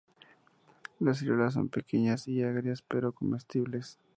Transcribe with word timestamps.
Las 0.99 1.19
ciruelas 1.19 1.53
son 1.53 1.69
pequeñas 1.69 2.27
y 2.27 2.41
agrias, 2.41 2.81
pero 2.81 3.11
comestibles. 3.13 3.99